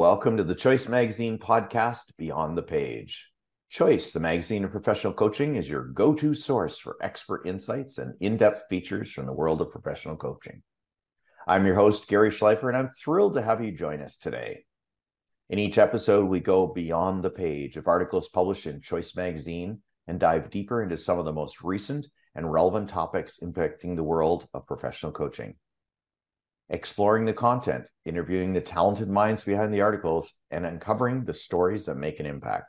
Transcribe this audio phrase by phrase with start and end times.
[0.00, 3.28] Welcome to the Choice Magazine podcast, Beyond the Page.
[3.68, 8.14] Choice, the magazine of professional coaching, is your go to source for expert insights and
[8.18, 10.62] in depth features from the world of professional coaching.
[11.46, 14.64] I'm your host, Gary Schleifer, and I'm thrilled to have you join us today.
[15.50, 20.18] In each episode, we go beyond the page of articles published in Choice Magazine and
[20.18, 24.66] dive deeper into some of the most recent and relevant topics impacting the world of
[24.66, 25.56] professional coaching
[26.70, 31.96] exploring the content, interviewing the talented minds behind the articles, and uncovering the stories that
[31.96, 32.66] make an impact.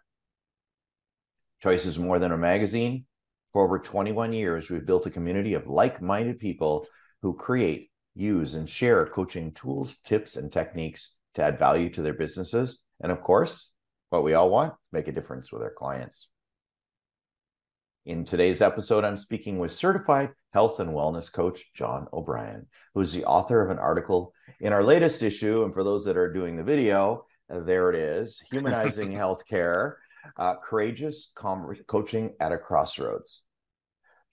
[1.61, 3.05] Choice is more than a magazine.
[3.53, 6.87] For over 21 years, we've built a community of like minded people
[7.21, 12.13] who create, use, and share coaching tools, tips, and techniques to add value to their
[12.13, 12.81] businesses.
[13.01, 13.71] And of course,
[14.09, 16.27] what we all want make a difference with our clients.
[18.03, 23.26] In today's episode, I'm speaking with certified health and wellness coach John O'Brien, who's the
[23.26, 25.63] author of an article in our latest issue.
[25.63, 29.98] And for those that are doing the video, there it is Humanizing Healthcare
[30.35, 33.43] uh, Courageous Com- Coaching at a Crossroads.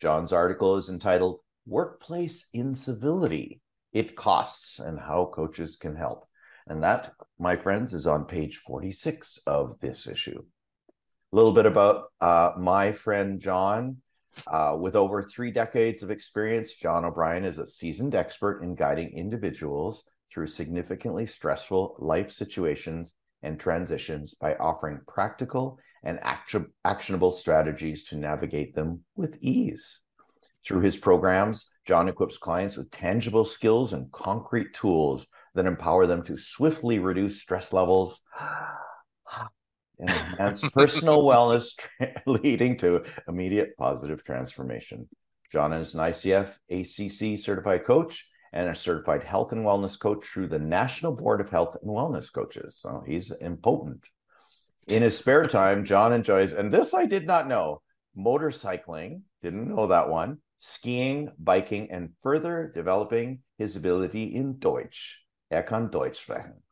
[0.00, 3.61] John's article is entitled Workplace Incivility
[3.93, 6.27] It Costs and How Coaches Can Help.
[6.67, 10.43] And that, my friends, is on page 46 of this issue.
[11.33, 13.98] A little bit about uh, my friend John.
[14.47, 19.11] Uh, with over three decades of experience, John O'Brien is a seasoned expert in guiding
[19.11, 28.05] individuals through significantly stressful life situations and transitions by offering practical and act- actionable strategies
[28.05, 30.01] to navigate them with ease.
[30.65, 36.23] Through his programs, John equips clients with tangible skills and concrete tools that empower them
[36.25, 38.23] to swiftly reduce stress levels
[39.99, 41.79] and enhance personal wellness,
[42.27, 45.09] leading to immediate positive transformation.
[45.53, 50.49] John is an ICF ACC certified coach and a certified health and wellness coach through
[50.49, 52.78] the National Board of Health and Wellness Coaches.
[52.81, 54.05] So he's impotent.
[54.87, 57.83] In his spare time, John enjoys, and this I did not know,
[58.17, 65.22] motorcycling, didn't know that one, skiing, biking, and further developing his ability in Deutsch.
[65.53, 66.62] Er kann Deutsch sprechen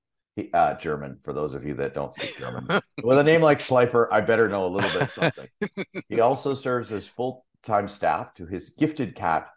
[0.53, 2.81] uh, German for those of you that don't speak German.
[3.03, 5.49] With a name like Schleifer, I better know a little bit something.
[6.09, 9.49] he also serves as full time staff to his gifted cat,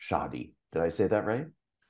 [0.00, 0.52] Shahdi.
[0.72, 1.46] Did I say that right?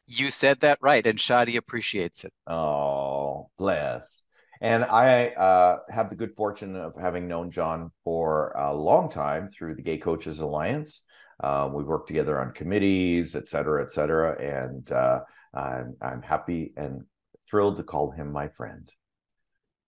[0.07, 2.33] You said that right, and Shahdi appreciates it.
[2.47, 4.23] Oh, bless.
[4.61, 9.51] And I uh, have the good fortune of having known John for a long time
[9.51, 11.03] through the Gay Coaches Alliance.
[11.41, 14.41] Um, we worked together on committees, et cetera, et cetera.
[14.41, 15.21] And uh,
[15.53, 17.05] I'm, I'm happy and
[17.49, 18.91] thrilled to call him my friend.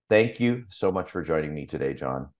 [0.09, 2.31] Thank you so much for joining me today, John.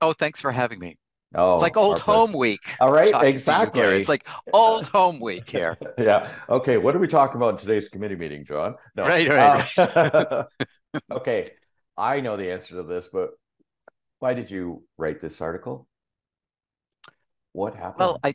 [0.00, 0.98] Oh, thanks for having me.
[1.34, 2.60] Oh, it's like old home week.
[2.78, 3.80] All right, exactly.
[3.80, 5.78] It's like old home week here.
[5.98, 6.28] yeah.
[6.48, 6.76] Okay.
[6.76, 8.74] What are we talking about in today's committee meeting, John?
[8.94, 9.04] No.
[9.04, 9.28] Right.
[9.28, 9.78] Right.
[9.78, 10.44] Uh,
[11.10, 11.52] okay.
[11.96, 13.30] I know the answer to this, but
[14.18, 15.88] why did you write this article?
[17.52, 17.98] What happened?
[17.98, 18.34] Well, I,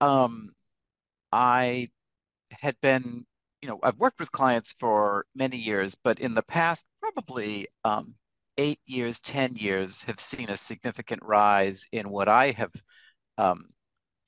[0.00, 0.50] um,
[1.32, 1.88] I
[2.52, 3.26] had been
[3.62, 8.14] you know, I've worked with clients for many years, but in the past, probably um,
[8.56, 12.72] eight years, 10 years, have seen a significant rise in what I have
[13.38, 13.66] um,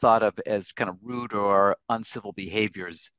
[0.01, 3.11] thought of as kind of rude or uncivil behaviors.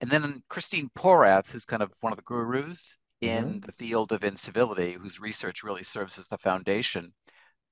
[0.00, 3.58] And then Christine Porath, who's kind of one of the gurus in mm-hmm.
[3.60, 7.12] the field of incivility, whose research really serves as the foundation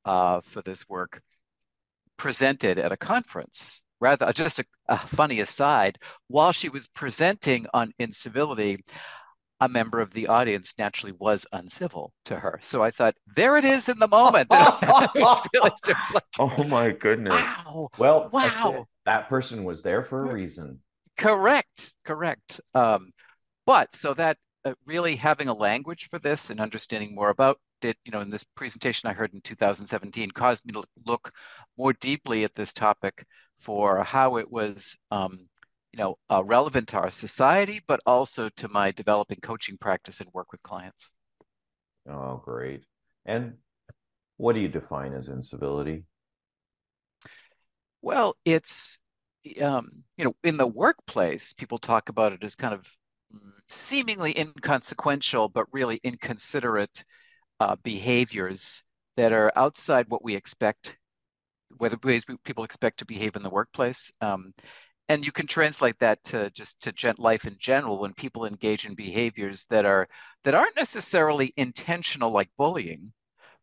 [0.05, 1.21] uh, for this work,
[2.17, 5.99] presented at a conference rather just a, a, funny aside
[6.29, 8.85] while she was presenting on incivility
[9.61, 12.59] a member of the audience naturally was uncivil to her.
[12.63, 14.51] So i thought there it is in the moment.
[15.15, 17.33] Really like, oh my goodness.
[17.33, 18.87] Wow well wow.
[19.07, 20.81] that person was there for a reason.
[21.17, 22.61] Correct correct.
[22.75, 23.11] Um,
[23.65, 24.37] but so that
[24.67, 28.31] uh, really having a language for this and understanding more about it you know in
[28.31, 31.31] this presentation i heard in 2017 caused me to look
[31.77, 33.25] more deeply at this topic
[33.59, 35.49] for how it was, um,
[35.93, 40.29] you know, uh, relevant to our society, but also to my developing coaching practice and
[40.33, 41.13] work with clients.
[42.09, 42.85] Oh, great!
[43.25, 43.55] And
[44.37, 46.05] what do you define as incivility?
[48.03, 48.99] Well, it's
[49.61, 52.87] um, you know, in the workplace, people talk about it as kind of
[53.35, 57.05] mm, seemingly inconsequential, but really inconsiderate
[57.61, 58.83] uh, behaviors
[59.17, 60.97] that are outside what we expect
[61.79, 64.11] whether ways people expect to behave in the workplace.
[64.21, 64.53] Um,
[65.09, 68.87] and you can translate that to just to gent life in general when people engage
[68.87, 70.09] in behaviors that are
[70.45, 73.13] that aren't necessarily intentional like bullying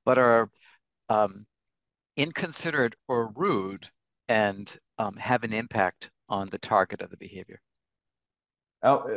[0.06, 0.50] but are
[1.10, 1.45] um,
[2.18, 3.88] inconsiderate or rude
[4.27, 7.60] and um, have an impact on the target of the behavior
[8.83, 9.07] How,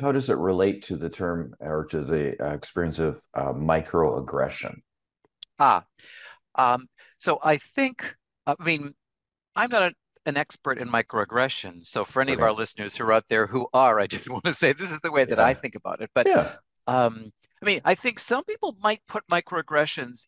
[0.00, 4.76] how does it relate to the term or to the uh, experience of uh, microaggression?
[5.58, 5.84] Ah,
[6.54, 6.88] um,
[7.18, 8.14] so I think,
[8.48, 8.94] I mean,
[9.54, 9.92] I'm not a,
[10.26, 11.84] an expert in microaggressions.
[11.86, 12.40] So for any okay.
[12.40, 14.90] of our listeners who are out there who are, I just want to say this
[14.90, 15.44] is the way that yeah.
[15.44, 16.10] I think about it.
[16.14, 16.52] But yeah.
[16.86, 20.26] um, I mean, I think some people might put microaggressions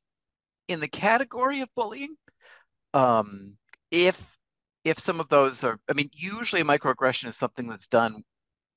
[0.69, 2.15] in the category of bullying.
[2.93, 3.57] Um,
[3.91, 4.37] if
[4.85, 8.23] if some of those are, I mean, usually a microaggression is something that's done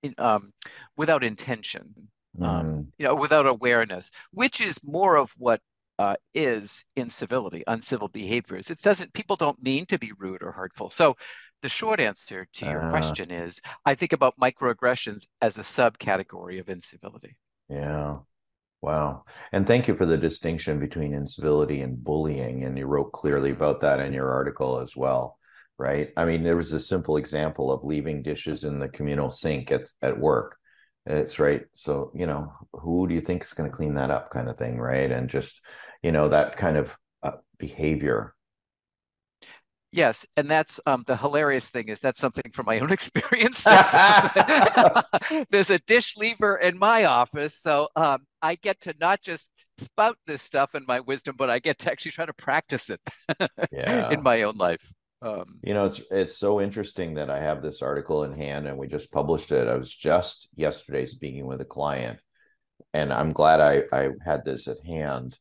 [0.02, 0.52] in, um,
[0.98, 2.46] without intention, mm.
[2.46, 2.82] um, mm-hmm.
[2.98, 5.62] you know, without awareness, which is more of what
[6.00, 8.70] uh, is incivility, uncivil behaviors.
[8.70, 9.14] It doesn't.
[9.14, 10.90] People don't mean to be rude or hurtful.
[10.90, 11.16] So,
[11.62, 16.60] the short answer to your uh, question is, I think about microaggressions as a subcategory
[16.60, 17.38] of incivility.
[17.70, 18.18] Yeah.
[18.82, 19.24] Wow.
[19.54, 22.66] And thank you for the distinction between incivility and bullying.
[22.66, 23.64] And you wrote clearly mm-hmm.
[23.64, 25.40] about that in your article as well,
[25.78, 26.10] right?
[26.18, 29.88] I mean, there was a simple example of leaving dishes in the communal sink at,
[30.02, 30.58] at work.
[31.06, 31.66] It's right.
[31.76, 34.58] So, you know, who do you think is going to clean that up kind of
[34.58, 35.12] thing, right?
[35.12, 35.62] And just,
[36.02, 38.36] you know, that kind of uh, behavior
[39.94, 43.64] Yes, and that's um, the hilarious thing is that's something from my own experience.
[45.52, 50.18] There's, a dish lever in my office, so um, I get to not just spout
[50.26, 53.00] this stuff in my wisdom, but I get to actually try to practice it
[53.72, 54.10] yeah.
[54.10, 54.92] in my own life.
[55.24, 58.78] Um, you know, it's it's so interesting that I have this article in hand, and
[58.78, 59.70] we just published it.
[59.70, 62.20] I was just yesterday speaking with a client,
[62.94, 65.38] and I'm glad I I had this at hand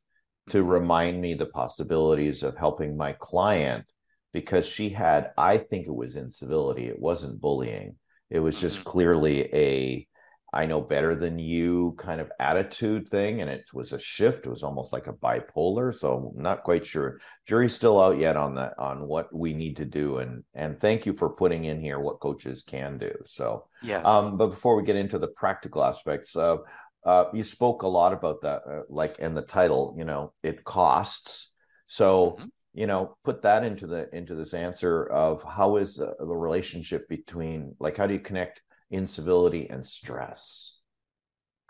[0.50, 0.70] to mm-hmm.
[0.70, 3.84] remind me the possibilities of helping my client
[4.32, 6.86] because she had, I think it was incivility.
[6.86, 7.96] It wasn't bullying.
[8.30, 8.88] It was just mm-hmm.
[8.88, 10.06] clearly a
[10.52, 13.40] I know better than you kind of attitude thing.
[13.40, 14.46] And it was a shift.
[14.46, 15.96] It was almost like a bipolar.
[15.96, 17.20] So I'm not quite sure.
[17.46, 20.18] Jury's still out yet on that on what we need to do.
[20.18, 23.12] And and thank you for putting in here what coaches can do.
[23.24, 24.02] So yeah.
[24.02, 26.58] Um, but before we get into the practical aspects, uh,
[27.04, 30.64] uh, you spoke a lot about that, uh, like in the title, you know, it
[30.64, 31.52] costs.
[31.86, 36.14] So mm-hmm you know put that into the into this answer of how is the,
[36.18, 40.80] the relationship between like how do you connect incivility and stress.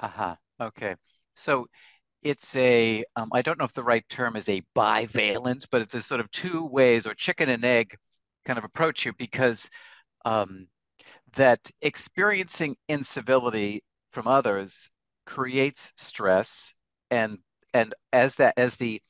[0.00, 0.96] Uh-huh okay.
[1.34, 1.66] So
[2.22, 5.94] it's a um, I don't know if the right term is a bivalent but it's
[5.94, 7.96] a sort of two ways or chicken and egg
[8.44, 9.68] kind of approach here because
[10.24, 10.68] um,
[11.36, 14.88] that experiencing incivility from others
[15.26, 16.74] creates stress
[17.10, 17.38] and
[17.74, 19.00] and as that as the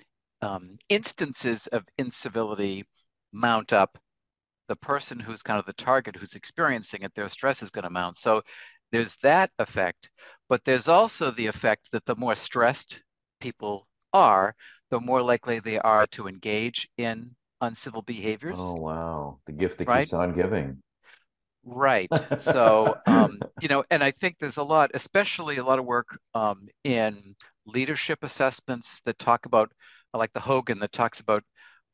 [0.41, 2.85] um, instances of incivility
[3.33, 3.99] mount up,
[4.69, 7.91] the person who's kind of the target who's experiencing it, their stress is going to
[7.91, 8.17] mount.
[8.19, 8.43] So
[8.91, 10.11] there's that effect,
[10.49, 13.03] but there's also the effect that the more stressed
[13.41, 14.55] people are,
[14.91, 18.59] the more likely they are to engage in uncivil behaviors.
[18.59, 20.01] Oh wow, the gift that right?
[20.01, 20.83] keeps on giving.
[21.65, 22.11] Right.
[22.39, 26.19] So, um, you know, and I think there's a lot, especially a lot of work
[26.35, 27.35] um, in
[27.67, 29.73] leadership assessments that talk about
[30.13, 31.43] like the Hogan that talks about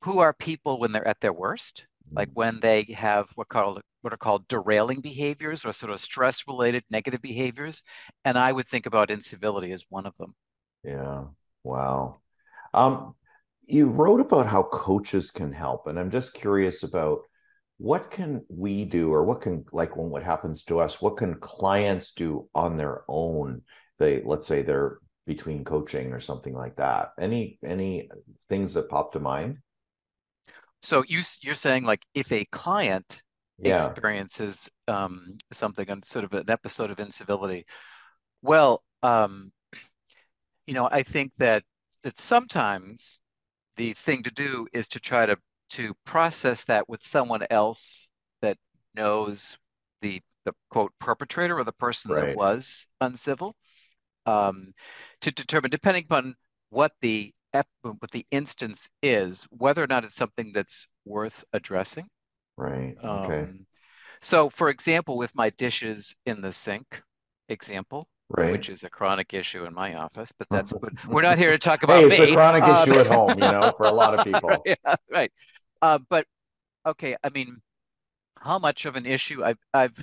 [0.03, 2.61] who are people when they're at their worst, like when mm.
[2.61, 7.21] they have what called what are called derailing behaviors or sort of stress related negative
[7.21, 7.83] behaviors,
[8.25, 10.35] and I would think about incivility as one of them.
[10.85, 11.25] Yeah.
[11.65, 12.21] Wow.
[12.73, 13.15] Um,
[13.67, 17.21] you wrote about how coaches can help, and I'm just curious about
[17.79, 21.35] what can we do, or what can like when what happens to us, what can
[21.35, 23.63] clients do on their own?
[23.99, 24.99] They let's say they're
[25.29, 28.09] between coaching or something like that any any
[28.49, 29.59] things that pop to mind
[30.83, 33.23] so you you're saying like if a client
[33.59, 33.85] yeah.
[33.85, 37.65] experiences um, something on sort of an episode of incivility
[38.43, 39.53] well um,
[40.67, 41.63] you know i think that
[42.03, 43.21] that sometimes
[43.77, 45.37] the thing to do is to try to
[45.71, 48.09] to process that with someone else
[48.41, 48.57] that
[48.95, 49.57] knows
[50.01, 52.27] the the quote perpetrator or the person right.
[52.27, 53.55] that was uncivil
[54.29, 54.73] um,
[55.23, 56.35] to determine, depending upon
[56.71, 62.07] what the what the instance is, whether or not it's something that's worth addressing.
[62.57, 62.97] Right.
[63.03, 63.41] Okay.
[63.43, 63.67] Um,
[64.21, 67.03] so, for example, with my dishes in the sink
[67.49, 68.53] example, right.
[68.53, 70.73] which is a chronic issue in my office, but that's
[71.09, 72.01] we're not here to talk about.
[72.01, 72.33] hey, it's me.
[72.33, 74.63] a chronic um, issue at home, you know, for a lot of people.
[74.67, 75.33] yeah, right.
[75.81, 76.27] Uh, but
[76.87, 77.59] okay, I mean,
[78.37, 79.95] how much of an issue I've I've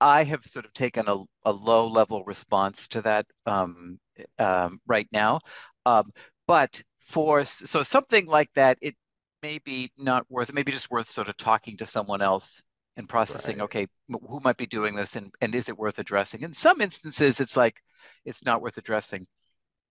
[0.00, 3.98] I have sort of taken a, a low level response to that um,
[4.38, 5.40] um, right now.
[5.86, 6.12] Um,
[6.46, 8.94] but for so something like that, it
[9.42, 12.62] may be not worth it, maybe just worth sort of talking to someone else
[12.96, 13.64] and processing, right.
[13.64, 16.42] okay, who might be doing this and, and is it worth addressing?
[16.42, 17.76] In some instances, it's like
[18.24, 19.26] it's not worth addressing.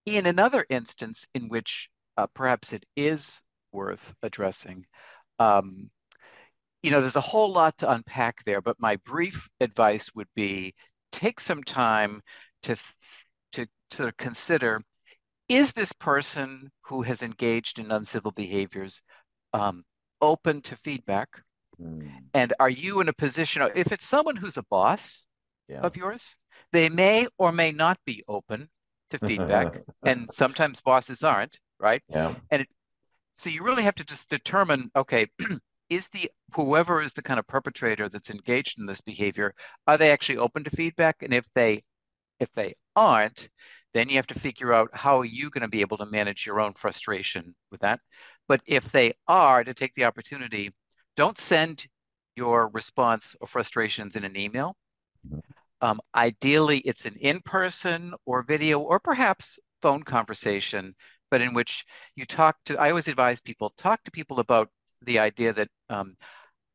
[0.06, 3.42] In another instance, in which uh, perhaps it is
[3.72, 4.86] worth addressing,
[5.40, 5.90] um,
[6.82, 10.74] you know, there's a whole lot to unpack there, but my brief advice would be
[11.12, 12.22] take some time
[12.64, 12.76] to
[13.54, 14.82] to sort of consider
[15.50, 19.02] is this person who has engaged in uncivil behaviors
[19.54, 19.84] um,
[20.22, 21.30] open to feedback?
[21.82, 22.08] Mm.
[22.36, 25.26] and are you in a position if it's someone who's a boss
[25.68, 25.80] yeah.
[25.82, 26.38] of yours
[26.72, 28.70] they may or may not be open
[29.14, 29.82] to feedback.
[30.04, 32.02] And sometimes bosses aren't right?
[32.10, 32.36] Yeah.
[32.50, 32.68] And it,
[33.36, 35.28] so you really have to just determine okay
[35.90, 39.54] is the whoever is the kind of perpetrator that's engaged in this behavior
[39.88, 41.18] are they actually open to feedback?
[41.22, 41.84] And if they
[42.40, 43.50] if they aren't
[43.94, 46.46] then you have to figure out how are you going to be able to manage
[46.46, 48.00] your own frustration with that
[48.48, 50.72] but if they are to take the opportunity
[51.16, 51.86] don't send
[52.36, 54.76] your response or frustrations in an email
[55.28, 55.40] mm-hmm.
[55.82, 60.96] um, ideally it's an in-person or video or perhaps phone conversation
[61.30, 61.86] but in which
[62.16, 64.70] you talk to i always advise people talk to people about
[65.06, 66.16] the idea that um,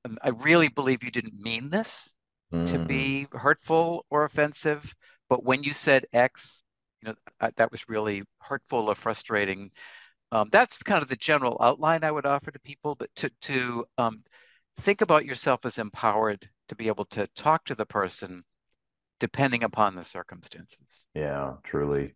[0.04, 2.14] um, I really believe you didn't mean this
[2.52, 2.66] mm.
[2.66, 4.94] to be hurtful or offensive,
[5.28, 6.62] but when you said X,
[7.02, 9.70] you know I, that was really hurtful or frustrating.
[10.32, 13.86] Um, that's kind of the general outline I would offer to people, but to to
[13.98, 14.24] um,
[14.78, 18.44] think about yourself as empowered to be able to talk to the person
[19.20, 21.06] depending upon the circumstances.
[21.14, 22.14] Yeah, truly.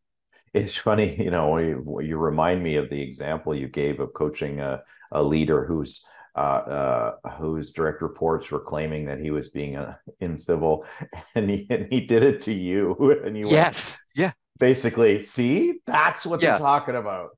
[0.54, 4.60] It's funny, you know, you, you remind me of the example you gave of coaching
[4.60, 6.04] a, a leader who's
[6.36, 10.86] uh, uh, whose direct reports were claiming that he was being uh, incivil,
[11.36, 15.80] and he and he did it to you, and you yes, went, yeah, basically, see,
[15.86, 16.50] that's what yeah.
[16.50, 17.30] they're talking about,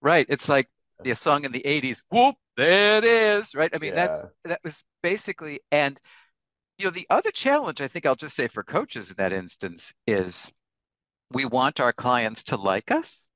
[0.00, 0.26] right?
[0.28, 0.68] It's like
[1.02, 3.70] the song in the '80s, "Whoop, there it is," right?
[3.74, 4.06] I mean, yeah.
[4.06, 5.98] that's that was basically, and
[6.78, 9.92] you know, the other challenge I think I'll just say for coaches in that instance
[10.06, 10.50] is
[11.32, 13.28] we want our clients to like us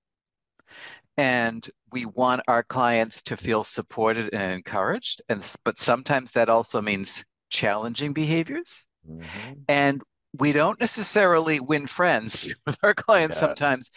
[1.16, 6.82] and we want our clients to feel supported and encouraged and but sometimes that also
[6.82, 9.52] means challenging behaviors mm-hmm.
[9.68, 10.02] and
[10.38, 13.48] we don't necessarily win friends with our clients yeah.
[13.48, 13.90] sometimes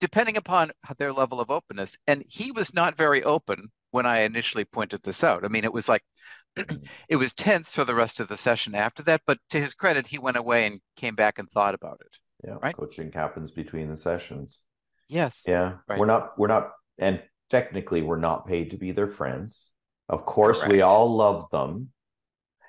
[0.00, 1.96] depending upon their level of openness.
[2.06, 5.44] And he was not very open when i initially pointed this out.
[5.44, 6.02] I mean it was like
[6.58, 6.86] mm.
[7.08, 10.06] it was tense for the rest of the session after that but to his credit
[10.06, 12.76] he went away and came back and thought about it yeah right?
[12.76, 14.64] coaching happens between the sessions.
[15.08, 15.44] Yes.
[15.46, 15.98] Yeah right.
[15.98, 19.72] we're not we're not and technically we're not paid to be their friends.
[20.08, 20.72] Of course Correct.
[20.72, 21.90] we all love them.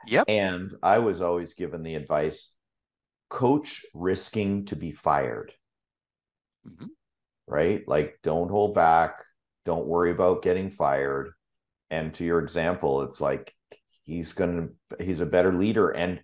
[0.07, 0.25] Yep.
[0.29, 2.53] And i was always given the advice
[3.29, 5.53] coach risking to be fired
[6.67, 6.85] mm-hmm.
[7.47, 9.23] right like don't hold back
[9.65, 11.31] don't worry about getting fired
[11.89, 13.53] and to your example it's like
[14.03, 14.67] he's gonna
[14.99, 16.21] he's a better leader and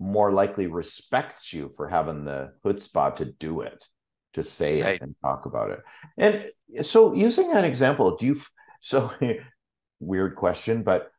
[0.00, 3.84] more likely respects you for having the chutzpah to do it,
[4.32, 4.94] to say right.
[4.94, 5.80] it and talk about it.
[6.16, 8.40] And so, using that example, do you?
[8.80, 9.12] So,
[10.00, 11.12] weird question, but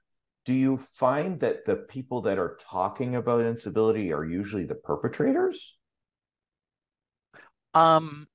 [0.45, 5.77] do you find that the people that are talking about incivility are usually the perpetrators?
[7.73, 8.27] Um,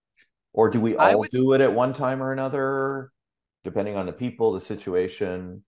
[0.53, 1.31] or do we all would...
[1.31, 3.11] do it at one time or another,
[3.65, 5.65] depending on the people, the situation?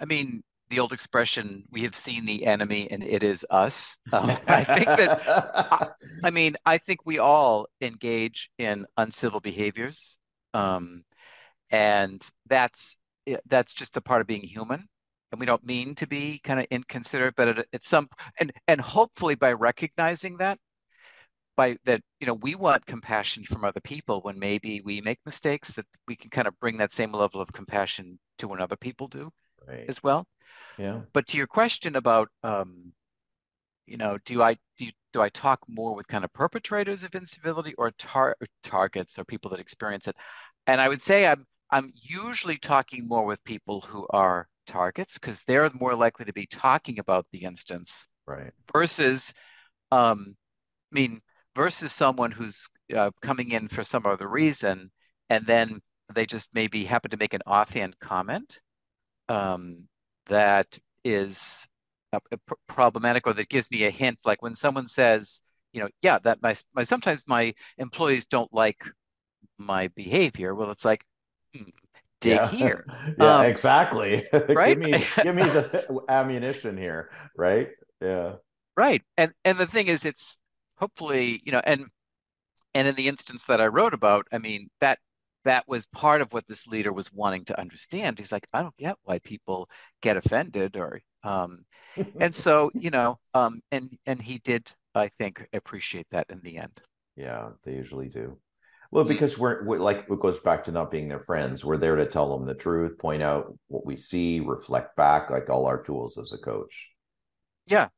[0.00, 4.30] I mean, the old expression we have seen the enemy and it is us um,
[4.46, 5.88] i think that I,
[6.22, 10.16] I, mean i think we all engage in uncivil behaviors
[10.54, 11.02] um,
[11.70, 12.96] and that's
[13.46, 14.88] that's just a part of being human
[15.32, 18.08] and we don't mean to be kind of inconsiderate but at, at some
[18.38, 20.58] and and hopefully by recognizing that
[21.56, 25.72] by that you know we want compassion from other people when maybe we make mistakes
[25.72, 29.08] that we can kind of bring that same level of compassion to when other people
[29.08, 29.30] do
[29.66, 29.84] right.
[29.88, 30.26] as well
[30.78, 31.00] yeah.
[31.12, 32.92] But to your question about, um,
[33.86, 37.74] you know, do I do do I talk more with kind of perpetrators of incivility
[37.76, 40.16] or tar- targets or people that experience it?
[40.66, 45.40] And I would say I'm I'm usually talking more with people who are targets because
[45.46, 48.52] they're more likely to be talking about the instance, right?
[48.72, 49.32] Versus,
[49.92, 50.36] um,
[50.92, 51.20] I mean,
[51.56, 54.90] versus someone who's uh, coming in for some other reason
[55.28, 55.80] and then
[56.14, 58.60] they just maybe happen to make an offhand comment
[59.28, 59.88] um,
[60.26, 60.66] that
[61.04, 61.66] is
[62.12, 62.18] uh,
[62.68, 65.40] problematic or that gives me a hint like when someone says
[65.72, 68.82] you know yeah that my, my sometimes my employees don't like
[69.58, 71.04] my behavior well it's like
[71.54, 71.68] hmm,
[72.20, 72.48] dig yeah.
[72.48, 72.84] here
[73.18, 78.34] yeah um, exactly right give me give me the ammunition here right yeah
[78.76, 80.36] right and and the thing is it's
[80.76, 81.86] hopefully you know and
[82.74, 84.98] and in the instance that i wrote about i mean that
[85.44, 88.18] that was part of what this leader was wanting to understand.
[88.18, 89.68] He's like, I don't get why people
[90.02, 91.64] get offended or um,
[92.20, 96.58] and so you know um, and and he did I think appreciate that in the
[96.58, 96.80] end.
[97.16, 98.36] Yeah, they usually do.
[98.90, 99.12] Well, mm-hmm.
[99.12, 101.64] because we're, we're, like it goes back to not being their friends.
[101.64, 105.48] We're there to tell them the truth, point out what we see, reflect back, like
[105.48, 106.88] all our tools as a coach.
[107.66, 107.88] Yeah,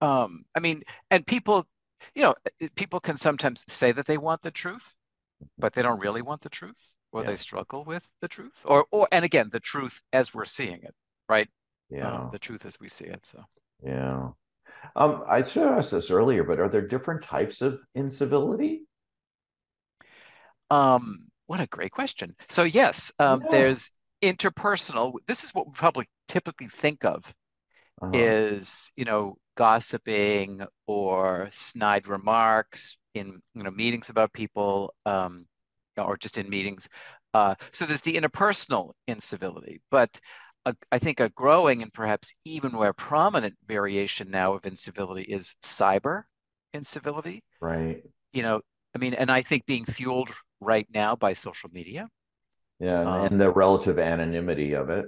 [0.00, 1.66] um, I mean, and people
[2.14, 2.34] you know,
[2.74, 4.94] people can sometimes say that they want the truth,
[5.58, 7.28] but they don't really want the truth, or Yeah.
[7.28, 10.94] they struggle with the truth, or or and again, the truth as we're seeing it,
[11.28, 11.48] right?
[11.90, 12.12] Yeah.
[12.12, 13.26] Um, the truth as we see it.
[13.26, 13.42] So.
[13.82, 14.30] Yeah.
[14.96, 18.86] Um, I should have asked this earlier, but are there different types of incivility?
[20.72, 22.34] Um, what a great question.
[22.48, 23.48] So yes, um, Yeah.
[23.50, 23.90] there's
[24.22, 25.14] interpersonal.
[25.26, 27.32] This is what we probably typically think of
[28.02, 28.32] Uh-huh.
[28.32, 35.46] is, you know, gossiping or snide remarks in, you know, meetings about people, um,
[35.96, 36.88] or just in meetings.
[37.34, 40.20] Uh, so there's the interpersonal incivility, but
[40.66, 45.54] a, I think a growing and perhaps even more prominent variation now of incivility is
[45.64, 46.24] cyber
[46.74, 47.42] incivility.
[47.60, 48.02] Right.
[48.32, 48.60] You know,
[48.94, 50.30] I mean, and I think being fueled
[50.62, 52.08] right now by social media.
[52.78, 55.06] Yeah, and, Um, and the relative anonymity of it.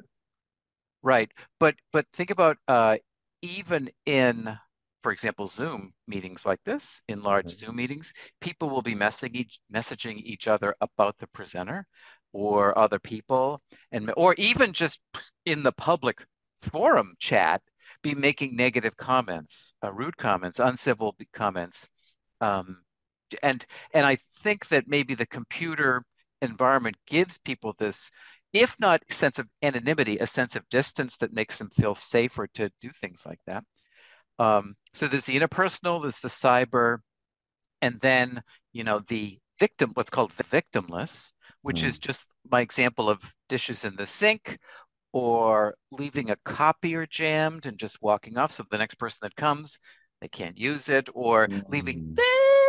[1.02, 1.30] Right.
[1.60, 2.96] But but think about uh,
[3.42, 4.58] even in,
[5.02, 7.58] for example, Zoom meetings like this, in large Mhm.
[7.58, 11.86] Zoom meetings, people will be messaging each, messaging each other about the presenter
[12.32, 15.00] or other people, and or even just
[15.44, 16.24] in the public
[16.58, 17.62] forum chat,
[18.02, 21.88] be making negative comments, uh, rude comments, uncivil comments.
[22.40, 22.83] Um,
[23.42, 26.04] and and I think that maybe the computer
[26.42, 28.10] environment gives people this
[28.52, 32.70] if not sense of anonymity, a sense of distance that makes them feel safer to
[32.80, 33.64] do things like that.
[34.38, 36.98] Um, so there's the interpersonal, there's the cyber,
[37.82, 41.30] and then you know the victim, what's called the victimless,
[41.62, 41.84] which Hmm.
[41.84, 44.58] is just my example of dishes in the sink
[45.12, 48.52] or leaving a copier jammed and just walking off.
[48.52, 49.78] So the next person that comes,
[50.20, 52.20] they can't use it, or leaving Mm.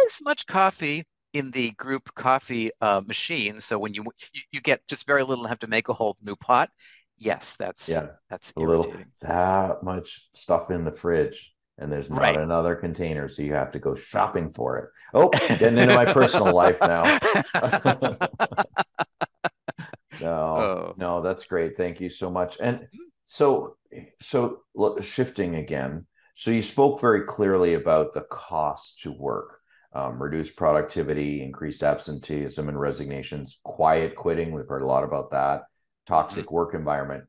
[0.05, 3.59] This much coffee in the group coffee uh, machine.
[3.59, 6.17] So when you, you you get just very little and have to make a whole
[6.21, 6.69] new pot.
[7.17, 12.35] Yes, that's Yeah, that's a little that much stuff in the fridge, and there's not
[12.35, 12.37] Right.
[12.37, 14.89] another container, so you have to go shopping for it.
[15.13, 17.19] Oh, getting into my personal life now.
[20.19, 20.95] No, Oh.
[20.95, 21.75] no, that's great.
[21.75, 22.57] Thank you so much.
[22.61, 23.11] And Mhm.
[23.25, 23.77] so,
[24.21, 26.07] so look, shifting again.
[26.35, 29.59] So you spoke very clearly about the cost to work,
[29.95, 34.51] um, reduced productivity, increased absenteeism and resignations, quiet quitting.
[34.51, 35.63] We've heard a lot about that.
[36.05, 37.23] Toxic work environment.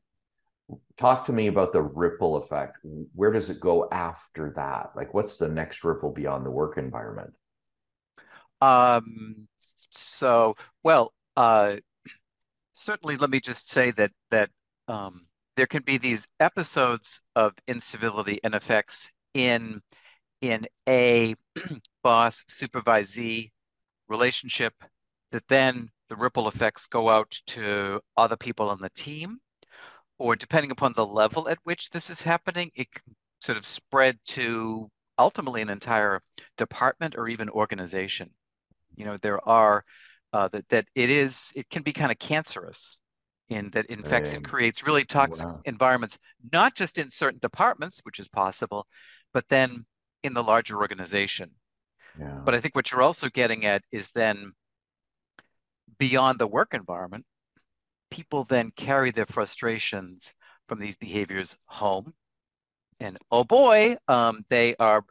[0.97, 2.77] Talk to me about the ripple effect.
[3.15, 4.91] Where does it go after that?
[4.97, 7.33] Like, what's the next ripple beyond the work environment?
[8.59, 9.47] Um,
[9.89, 11.77] so, well, uh,
[12.73, 14.49] certainly let me just say that that
[14.89, 15.25] um,
[15.55, 19.81] there can be these episodes of incivility and effects in
[20.41, 21.35] in a
[22.03, 23.51] boss supervisee
[24.09, 24.73] relationship
[25.31, 29.39] that then the ripple effects go out to other people on the team,
[30.17, 34.19] or depending upon the level at which this is happening, it can sort of spread
[34.25, 36.21] to ultimately an entire
[36.57, 38.29] department or even organization.
[38.95, 39.85] You know, there are
[40.33, 42.99] uh, that that it is it can be kind of cancerous
[43.49, 44.43] in that it infects and Right.
[44.43, 45.65] creates really toxic Wow.
[45.65, 46.17] environments,
[46.51, 48.87] not just in certain departments, which is possible,
[49.33, 49.85] but then
[50.23, 51.51] in the larger organization.
[52.19, 52.41] Yeah.
[52.43, 54.53] But I think what you're also getting at is then
[55.99, 57.25] beyond the work environment,
[58.09, 60.33] people then carry their frustrations
[60.67, 62.13] from these behaviors home.
[62.99, 65.03] And oh boy, um, they are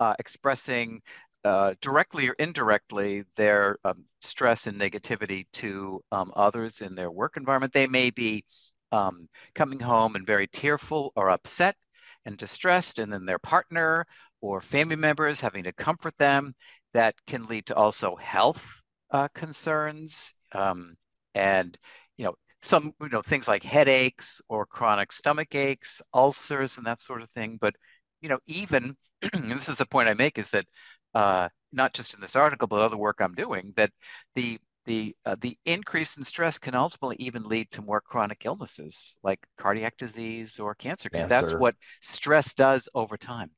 [0.00, 1.02] uh, expressing
[1.44, 7.36] uh, directly or indirectly their um, stress and negativity to um, others in their work
[7.36, 7.72] environment.
[7.72, 8.44] They may be
[8.92, 11.76] um, coming home and very tearful or upset
[12.24, 14.06] and distressed, and then their partner
[14.44, 16.54] or family members having to comfort them.
[16.92, 18.80] That can lead to also health
[19.10, 20.94] uh, concerns um,
[21.34, 21.76] and
[22.16, 27.02] you know some you know things like headaches or chronic stomach aches, ulcers, and that
[27.02, 27.58] sort of thing.
[27.60, 27.74] But
[28.20, 28.96] you know even
[29.32, 30.66] and this is a point I make is that
[31.14, 33.90] uh, not just in this article but other work I'm doing that
[34.34, 39.16] the the uh, the increase in stress can ultimately even lead to more chronic illnesses
[39.22, 43.50] like cardiac disease or cancer because that's what stress does over time.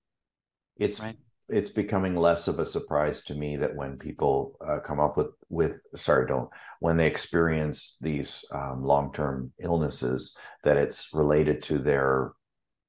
[0.79, 1.17] It's Right.
[1.49, 5.29] it's becoming less of a surprise to me that when people uh, come up with
[5.49, 12.33] with sorry don't when they experience these um, long-term illnesses that it's related to their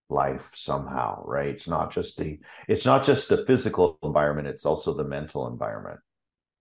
[0.10, 1.50] life somehow right?
[1.50, 6.00] It's not just the it's not just the physical environment it's also the mental environment.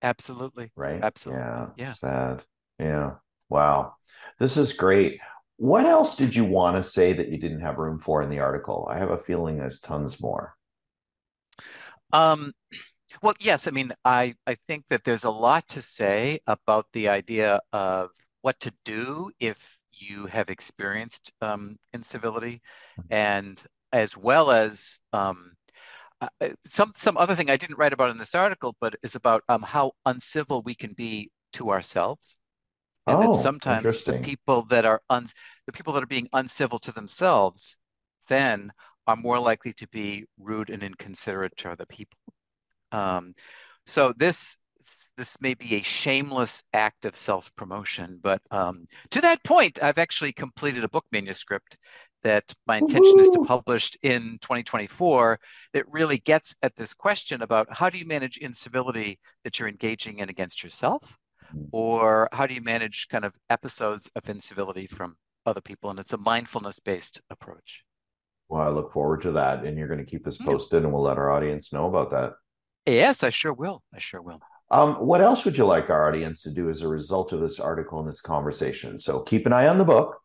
[0.02, 0.72] Absolutely.
[0.76, 1.02] right?
[1.02, 1.42] Absolutely.
[1.42, 1.68] yeah.
[1.76, 1.92] Yeah.
[1.94, 2.44] sad.
[2.78, 3.14] Yeah.
[3.48, 3.94] Wow.
[4.38, 5.20] This is great.
[5.56, 8.40] What else did you want to say that you didn't have room for in the
[8.40, 8.86] article?
[8.90, 10.55] I have a feeling there's tons more
[12.12, 12.52] Um,
[13.22, 17.08] well, yes, I mean, I, I think that there's a lot to say about the
[17.08, 18.10] idea of
[18.42, 22.62] what to do if you have experienced um, incivility,
[23.10, 25.54] and as well as um,
[26.20, 26.28] uh,
[26.66, 29.62] some some other thing I didn't write about in this article, but is about um,
[29.62, 32.36] how uncivil we can be to ourselves,
[33.08, 35.26] and Oh, that sometimes the people that are un
[35.66, 37.76] the people that are being uncivil to themselves
[38.28, 38.72] then
[39.06, 42.18] are more likely to be rude and inconsiderate to other people.
[42.92, 43.34] Um,
[43.86, 44.56] so this
[45.16, 50.32] this may be a shameless act of self-promotion, but um, to that point, I've actually
[50.32, 51.76] completed a book manuscript
[52.22, 55.38] that my intention is to publish in 2024
[55.72, 60.18] that really gets at this question about how do you manage incivility that you're engaging
[60.18, 61.16] in against yourself,
[61.72, 65.16] or how do you manage kind of episodes of incivility from
[65.46, 65.90] other people?
[65.90, 67.85] And it's a mindfulness-based approach.
[68.48, 70.46] Well, I look forward to that, and you're going to keep us Yeah.
[70.46, 72.34] posted, and we'll let our audience know about that.
[72.86, 73.82] Yes, I sure will.
[73.92, 74.40] I sure will.
[74.70, 77.60] Um, what else would you like our audience to do as a result of this
[77.60, 78.98] article and this conversation?
[78.98, 80.20] So keep an eye on the book.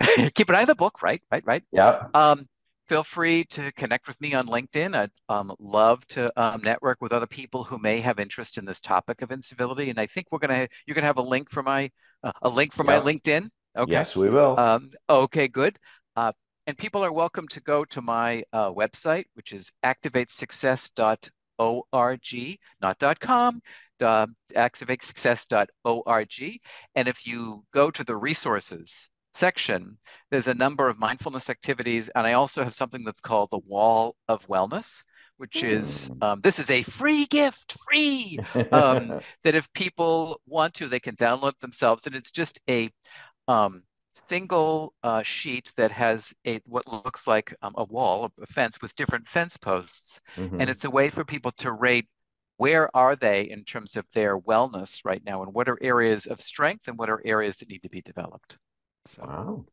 [0.34, 1.22] Keep an eye on the book, right?
[1.30, 1.62] Right, right.
[1.72, 2.48] Yeah, Um,
[2.88, 4.94] feel free to connect with me on LinkedIn.
[4.96, 8.80] I'd um, love to um, network with other people who may have interest in this
[8.80, 9.90] topic of incivility.
[9.90, 11.90] And I think we're gonna you're gonna have a link for my
[12.22, 12.98] uh, a link for my.
[12.98, 13.48] LinkedIn.
[13.76, 13.92] Okay.
[13.92, 14.58] Yes, we will.
[14.58, 15.78] Um, okay, good.
[16.16, 16.32] Uh,
[16.66, 23.60] and people are welcome to go to my uh, website, which is activatesuccess.org, not .com,
[24.00, 26.60] uh, activatesuccess.org.
[26.94, 29.98] And if you go to the resources section,
[30.30, 34.16] there's a number of mindfulness activities, and I also have something that's called the Wall
[34.28, 35.04] of Wellness,
[35.36, 36.22] which is Hmm.
[36.22, 38.38] um, this is a free gift, free
[38.72, 42.90] um, that if people want to, they can download themselves, and it's just a
[43.48, 43.82] um,
[44.14, 48.94] single uh, sheet that has a what looks like um, a wall, a fence with
[48.96, 50.60] different fence posts, Mhm.
[50.60, 52.08] and it's a way for people to rate
[52.56, 56.40] where are they in terms of their wellness right now, and what are areas of
[56.40, 58.58] strength and what are areas that need to be developed.
[59.06, 59.64] So Wow,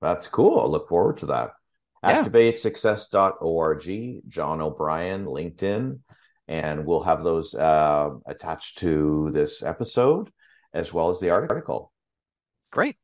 [0.00, 0.60] that's cool.
[0.60, 1.52] I look forward to that.
[2.04, 5.98] yeah, ActivateSuccess.org, John O'Brien, LinkedIn,
[6.48, 10.30] and we'll have those uh, attached to this episode
[10.72, 11.92] as well as the article.
[12.70, 12.96] great.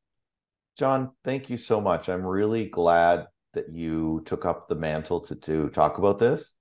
[0.78, 2.08] John, thank you so much.
[2.08, 6.54] I'm really glad that you took up the mantle to, to talk about this.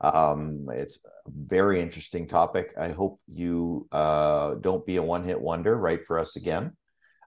[0.00, 2.74] Um, it's a very interesting topic.
[2.78, 5.76] I hope you uh, don't be a one hit wonder.
[5.76, 6.76] Write for us again.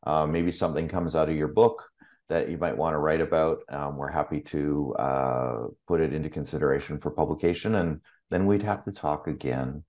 [0.05, 1.83] Uh, maybe something comes out of your book
[2.29, 3.63] that you might want to write about.
[3.67, 8.85] Um, we're happy to uh, put it into consideration for publication, and then we'd have
[8.85, 9.83] to talk again.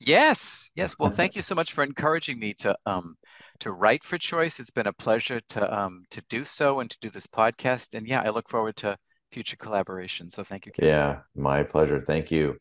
[0.00, 0.94] Yes, yes.
[0.98, 3.16] Well, thank you so much for encouraging me to um
[3.60, 4.60] to write for Choice.
[4.60, 7.94] It's been a pleasure to um to do so and to do this podcast.
[7.94, 8.96] And yeah, I look forward to
[9.32, 10.30] future collaboration.
[10.30, 10.72] So thank you.
[10.80, 12.02] Yeah, my pleasure.
[12.06, 12.58] Thank you.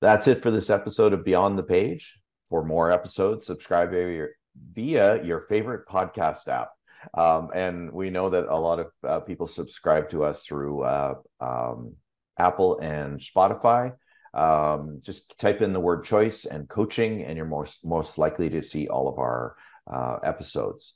[0.00, 2.18] That's it for this episode of Beyond the Page.
[2.48, 4.30] For more episodes, subscribe via your,
[4.74, 6.70] via your favorite podcast app.
[7.14, 11.14] Um, and we know that a lot of uh, people subscribe to us through uh,
[11.40, 11.94] um,
[12.38, 13.92] Apple and Spotify.
[14.32, 18.62] Um, just type in the word choice and coaching, and you're most most likely to
[18.62, 19.56] see all of our
[19.90, 20.94] uh, episodes.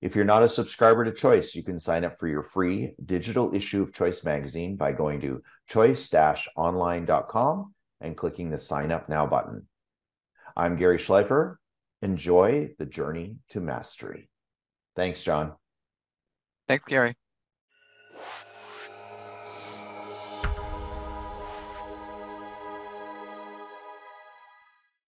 [0.00, 3.54] If you're not a subscriber to Choice, you can sign up for your free digital
[3.54, 9.68] issue of Choice magazine by going to choice-online.com and clicking the sign up now button.
[10.56, 11.54] I'm Gary Schleifer.
[12.02, 14.28] Enjoy the journey to mastery.
[14.96, 15.52] Thanks, John.
[16.66, 17.14] Thanks, Gary.